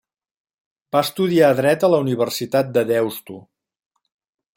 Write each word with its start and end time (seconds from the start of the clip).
Va 0.95 1.01
estudiar 1.07 1.51
Dret 1.59 1.85
a 1.87 1.89
la 1.95 1.99
Universitat 2.05 2.73
de 2.79 2.85
Deusto. 2.93 3.37